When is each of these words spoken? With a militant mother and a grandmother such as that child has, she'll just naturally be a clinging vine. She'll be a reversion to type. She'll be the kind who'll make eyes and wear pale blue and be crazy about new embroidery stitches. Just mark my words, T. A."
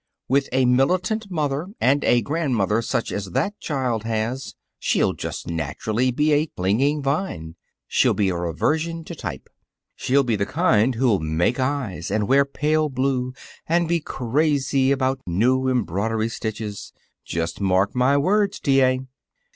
With 0.27 0.49
a 0.51 0.65
militant 0.65 1.29
mother 1.29 1.67
and 1.79 2.03
a 2.03 2.23
grandmother 2.23 2.81
such 2.81 3.11
as 3.11 3.33
that 3.33 3.59
child 3.59 4.01
has, 4.03 4.55
she'll 4.79 5.13
just 5.13 5.45
naturally 5.47 6.09
be 6.09 6.31
a 6.33 6.47
clinging 6.47 7.03
vine. 7.03 7.53
She'll 7.85 8.15
be 8.15 8.29
a 8.29 8.35
reversion 8.35 9.03
to 9.03 9.13
type. 9.13 9.47
She'll 9.95 10.23
be 10.23 10.35
the 10.35 10.47
kind 10.47 10.95
who'll 10.95 11.19
make 11.19 11.59
eyes 11.59 12.09
and 12.09 12.27
wear 12.27 12.45
pale 12.45 12.89
blue 12.89 13.33
and 13.67 13.87
be 13.87 13.99
crazy 13.99 14.91
about 14.91 15.21
new 15.27 15.67
embroidery 15.67 16.29
stitches. 16.29 16.93
Just 17.23 17.61
mark 17.61 17.93
my 17.95 18.17
words, 18.17 18.59
T. 18.59 18.81
A." 18.81 19.01